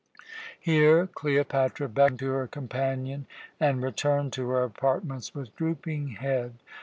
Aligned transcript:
Here 0.59 1.05
Cleopatra 1.05 1.87
beckoned 1.87 2.17
to 2.21 2.31
her 2.31 2.47
companion 2.47 3.27
and 3.59 3.83
returned 3.83 4.33
to 4.33 4.49
her 4.49 4.63
apartments 4.63 5.35
with 5.35 5.55
drooping 5.55 6.07
head. 6.17 6.55